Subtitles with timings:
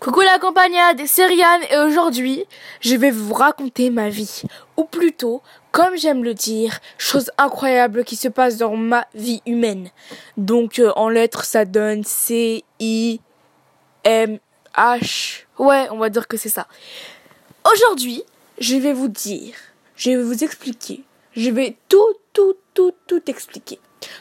[0.00, 2.46] Coucou la campagnade, c'est Rianne et aujourd'hui,
[2.80, 4.44] je vais vous raconter ma vie.
[4.78, 5.42] Ou plutôt,
[5.72, 9.90] comme j'aime le dire, chose incroyable qui se passe dans ma vie humaine.
[10.38, 13.20] Donc euh, en lettres, ça donne C I
[14.04, 14.38] M
[14.74, 15.44] H.
[15.58, 16.66] Ouais, on va dire que c'est ça.
[17.70, 18.22] Aujourd'hui,
[18.58, 19.52] je vais vous dire,
[19.96, 21.04] je vais vous expliquer,
[21.36, 23.78] je vais tout tout tout tout expliquer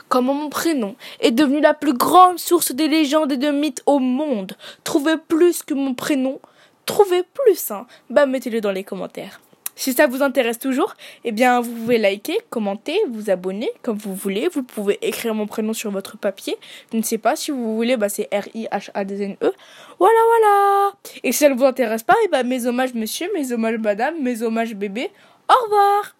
[0.07, 3.99] comment mon prénom est devenu la plus grande source de légendes et de mythes au
[3.99, 4.53] monde?
[4.83, 6.39] Trouvez plus que mon prénom,
[6.85, 7.85] trouvez plus, hein.
[8.09, 9.39] Bah, mettez-le dans les commentaires.
[9.79, 14.13] Si ça vous intéresse toujours, eh bien, vous pouvez liker, commenter, vous abonner comme vous
[14.13, 14.49] voulez.
[14.49, 16.57] Vous pouvez écrire mon prénom sur votre papier.
[16.91, 19.53] Je ne sais pas si vous voulez, bah, c'est R-I-H-A-D-N-E.
[19.97, 20.91] Voilà, voilà.
[21.23, 24.21] Et si ça ne vous intéresse pas, eh ben, mes hommages monsieur, mes hommages madame,
[24.21, 25.09] mes hommages bébé.
[25.47, 26.13] Au revoir.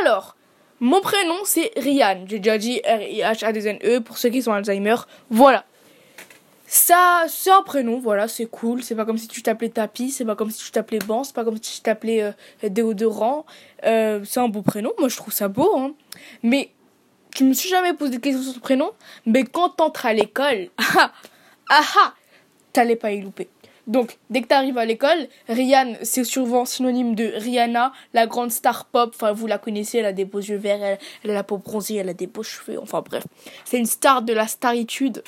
[0.00, 0.34] Alors,
[0.80, 2.24] mon prénom, c'est Rian.
[2.26, 4.96] J'ai déjà dit R-I-H-A-D-N-E pour ceux qui sont Alzheimer.
[5.30, 5.64] Voilà.
[6.70, 8.82] Ça, c'est un prénom, voilà, c'est cool.
[8.82, 11.34] C'est pas comme si tu t'appelais Tapi, c'est pas comme si tu t'appelais Ban, c'est
[11.34, 13.46] pas comme si tu t'appelais euh, Déodorant.
[13.86, 15.78] Euh, c'est un beau prénom, moi je trouve ça beau.
[15.78, 15.94] Hein.
[16.42, 16.70] Mais
[17.36, 18.92] je me suis jamais posé de questions sur ce prénom.
[19.24, 21.10] Mais quand t'entres à l'école, ah,
[21.70, 22.14] ah
[22.74, 23.48] t'allais pas y louper.
[23.88, 28.52] Donc, dès que tu arrives à l'école, Rihanna, c'est souvent synonyme de Rihanna, la grande
[28.52, 29.12] star pop.
[29.14, 31.96] Enfin, vous la connaissez, elle a des beaux yeux verts, elle, a la peau bronzée,
[31.96, 32.78] elle a des beaux cheveux.
[32.78, 33.24] Enfin, bref.
[33.64, 35.24] C'est une star de la staritude.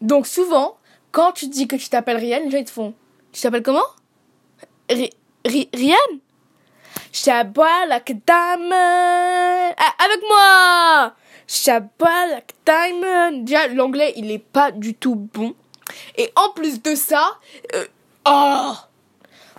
[0.00, 0.76] Donc, souvent,
[1.12, 2.94] quand tu dis que tu t'appelles Rihanna, les gens ils te font
[3.32, 3.80] Tu t'appelles comment?
[4.90, 5.96] Rihanna?
[7.12, 11.14] Shabalak Diamond ah, Avec moi
[11.46, 15.54] Shabalak Diamond Déjà, l'anglais, il est pas du tout bon.
[16.16, 17.38] Et en plus de ça,
[17.74, 17.84] euh,
[18.26, 18.72] oh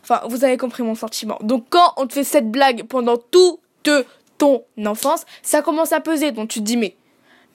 [0.01, 1.37] Enfin, vous avez compris mon sentiment.
[1.41, 3.89] Donc quand on te fait cette blague pendant toute
[4.37, 6.31] ton enfance, ça commence à peser.
[6.31, 6.95] Donc tu te dis, mais,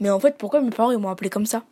[0.00, 1.62] mais en fait, pourquoi mes parents ils m'ont appelé comme ça?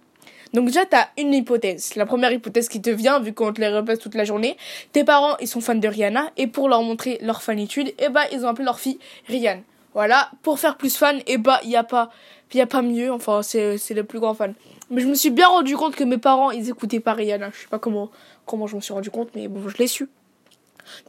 [0.54, 1.94] Donc déjà, tu as une hypothèse.
[1.96, 4.56] La première hypothèse qui te vient, vu qu'on te les répète toute la journée,
[4.92, 8.22] tes parents, ils sont fans de Rihanna, et pour leur montrer leur fanitude, eh ben,
[8.32, 8.98] ils ont appelé leur fille
[9.28, 9.60] Rihanna.
[9.94, 12.10] Voilà, pour faire plus fan, eh ben, il a pas,
[12.54, 14.54] y a pas mieux, enfin, c'est, c'est le plus grand fan.
[14.90, 17.50] Mais je me suis bien rendu compte que mes parents, ils écoutaient pas Rihanna.
[17.52, 18.10] Je sais pas comment,
[18.46, 20.08] comment je me suis rendu compte, mais bon, je l'ai su.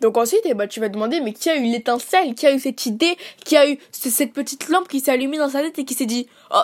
[0.02, 2.60] Donc ensuite, eh ben, tu vas demander, mais qui a eu l'étincelle, qui a eu
[2.60, 5.86] cette idée, qui a eu cette petite lampe qui s'est allumée dans sa tête et
[5.86, 6.62] qui s'est dit, oh,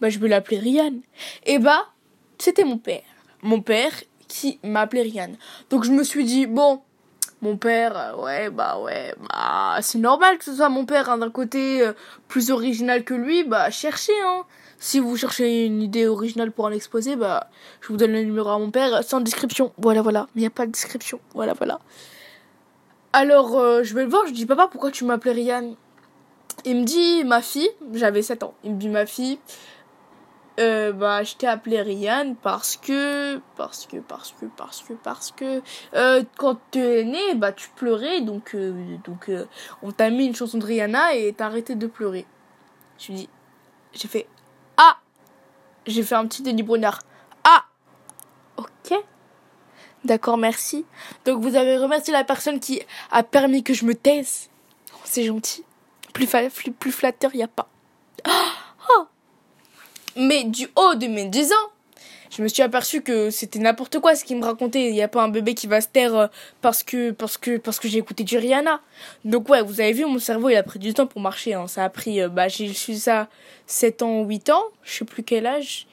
[0.00, 0.98] bah, je vais l'appeler Rihanna.
[1.44, 1.86] Et bah,
[2.38, 3.02] c'était mon père.
[3.42, 3.92] Mon père
[4.28, 5.36] qui m'a appelé Rihanna.
[5.70, 6.80] Donc je me suis dit, bon,
[7.42, 11.18] mon père, euh, ouais, bah ouais, bah, c'est normal que ce soit mon père, hein,
[11.18, 11.92] d'un côté euh,
[12.28, 14.44] plus original que lui, bah, cherchez, hein.
[14.78, 17.48] Si vous cherchez une idée originale pour un exposé, bah,
[17.80, 19.72] je vous donne le numéro à mon père sans description.
[19.78, 20.28] Voilà, voilà.
[20.34, 21.18] Il n'y a pas de description.
[21.34, 21.80] Voilà, voilà.
[23.14, 24.26] Alors, euh, je vais le voir.
[24.26, 25.74] Je dis, papa, pourquoi tu m'appelais Rian
[26.66, 28.54] Il me dit, ma fille, j'avais 7 ans.
[28.64, 29.38] Il me dit, ma fille,
[30.58, 35.32] euh, bah, je t'ai appelé Rian parce que, parce que, parce que, parce que, parce
[35.32, 35.62] que,
[35.94, 39.46] euh, quand tu es né, bah, tu pleurais, donc, euh, donc, euh,
[39.82, 42.26] on t'a mis une chanson de Rihanna et t'as arrêté de pleurer.
[42.98, 43.28] Je dis,
[43.92, 44.26] j'ai fait,
[44.76, 44.98] ah!
[45.86, 47.00] J'ai fait un petit Denis Brunard.
[47.44, 47.64] Ah!
[48.56, 48.98] Ok.
[50.04, 50.86] D'accord, merci.
[51.24, 52.80] Donc, vous avez remercié la personne qui
[53.10, 54.48] a permis que je me taise.
[55.04, 55.64] C'est gentil.
[56.14, 57.68] Plus, plus, plus flatteur, y a pas.
[60.16, 61.70] Mais du haut de mes 10 ans,
[62.30, 64.88] je me suis aperçu que c'était n'importe quoi ce qu'il me racontait.
[64.88, 66.26] Il n'y a pas un bébé qui va se taire euh,
[66.60, 68.80] parce que, parce que, parce que j'ai écouté du Rihanna.
[69.24, 71.54] Donc ouais, vous avez vu, mon cerveau, il a pris du temps pour marcher.
[71.54, 71.66] Hein.
[71.66, 73.28] Ça a pris, euh, bah, j'ai su ça
[73.66, 75.86] 7 ans, 8 ans, je sais plus quel âge.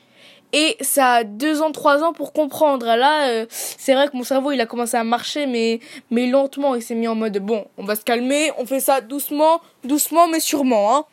[0.53, 2.85] Et ça a 2 ans, 3 ans pour comprendre.
[2.85, 5.79] Là, euh, c'est vrai que mon cerveau, il a commencé à marcher, mais,
[6.11, 6.75] mais lentement.
[6.75, 10.27] Il s'est mis en mode, bon, on va se calmer, on fait ça doucement, doucement,
[10.27, 11.05] mais sûrement, hein.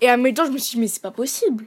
[0.00, 1.66] Et à mes temps, je me suis dit, mais c'est pas possible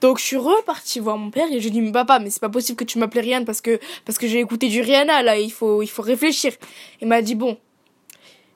[0.00, 2.40] donc je suis repartie voir mon père et je lui ai dit papa mais c'est
[2.40, 5.38] pas possible que tu m'appelles Rihanna parce que parce que j'ai écouté du Rihanna là,
[5.38, 6.54] il faut il faut réfléchir.
[7.00, 7.58] Il m'a dit bon,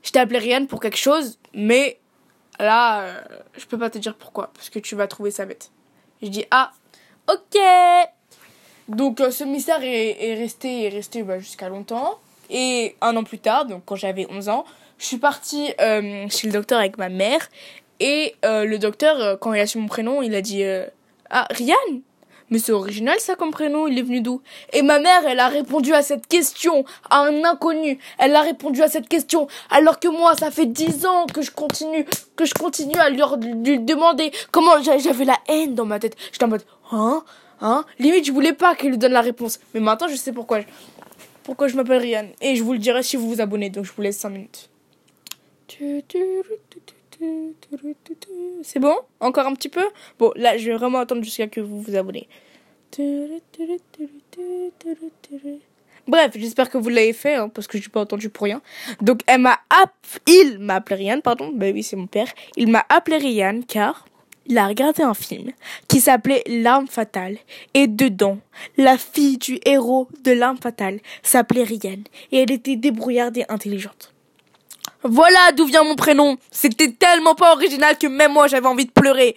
[0.02, 1.98] je t'ai appelé Rihanna pour quelque chose mais
[2.58, 3.20] là euh,
[3.56, 5.70] je peux pas te dire pourquoi parce que tu vas trouver ça bête.
[6.22, 6.72] Je dis ah
[7.30, 7.58] OK.
[8.88, 12.18] Donc euh, ce mystère est, resté est resté bah, jusqu'à longtemps
[12.50, 14.64] et un an plus tard donc quand j'avais 11 ans,
[14.98, 17.50] je suis partie euh, chez le docteur avec ma mère
[18.00, 20.64] et le docteur quand il a su mon prénom, il a dit
[21.36, 21.74] ah, Rian
[22.48, 24.40] Mais c'est original ça comme prénom, il est venu d'où?
[24.72, 27.98] Et ma mère, elle a répondu à cette question à un inconnu.
[28.18, 31.50] Elle a répondu à cette question alors que moi, ça fait dix ans que je
[31.50, 33.18] continue, que je continue à lui,
[33.80, 36.16] demander comment j'avais la haine dans ma tête.
[36.30, 37.24] J'étais en mode, hein?
[37.60, 37.84] Hein?
[37.98, 39.58] Limite, je voulais pas qu'elle lui donne la réponse.
[39.74, 40.60] Mais maintenant, je sais pourquoi.
[41.42, 42.28] Pourquoi je m'appelle Rian.
[42.40, 43.70] Et je vous le dirai si vous vous abonnez.
[43.70, 44.70] Donc, je vous laisse 5 minutes.
[48.62, 48.96] C'est bon?
[49.20, 49.84] Encore un petit peu?
[50.18, 52.28] Bon, là, je vais vraiment attendre jusqu'à que vous vous abonnez.
[56.06, 58.60] Bref, j'espère que vous l'avez fait, hein, parce que j'ai pas entendu pour rien.
[59.00, 59.58] Donc, elle m'a
[60.26, 61.50] il m'a appelé Ryan, pardon.
[61.54, 62.28] Bah oui, c'est mon père.
[62.56, 64.04] Il m'a appelé Ryan car
[64.46, 65.52] il a regardé un film
[65.88, 67.38] qui s'appelait L'arme fatale.
[67.72, 68.38] Et dedans,
[68.76, 72.02] la fille du héros de l'arme fatale s'appelait Ryan.
[72.32, 74.13] Et elle était débrouillarde et intelligente.
[75.04, 76.38] Voilà d'où vient mon prénom.
[76.50, 79.36] C'était tellement pas original que même moi j'avais envie de pleurer.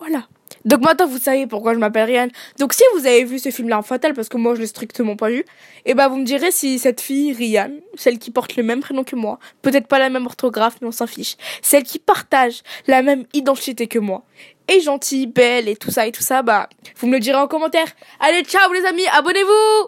[0.00, 0.24] Voilà.
[0.64, 2.28] Donc maintenant vous savez pourquoi je m'appelle Ryan.
[2.58, 5.16] Donc si vous avez vu ce film L'arme fatale, parce que moi je l'ai strictement
[5.16, 5.44] pas vu, et
[5.86, 9.04] eh ben vous me direz si cette fille, Ryan, celle qui porte le même prénom
[9.04, 13.00] que moi, peut-être pas la même orthographe, mais on s'en fiche, celle qui partage la
[13.00, 14.24] même identité que moi,
[14.68, 17.48] est gentille, belle et tout ça et tout ça, bah vous me le direz en
[17.48, 17.88] commentaire.
[18.18, 19.70] Allez ciao les amis, abonnez-vous